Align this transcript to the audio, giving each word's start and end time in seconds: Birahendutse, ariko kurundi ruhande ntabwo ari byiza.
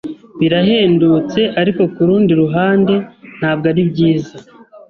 Birahendutse, 0.39 1.41
ariko 1.61 1.81
kurundi 1.95 2.31
ruhande 2.41 2.95
ntabwo 3.39 3.65
ari 3.71 3.83
byiza. 3.91 4.35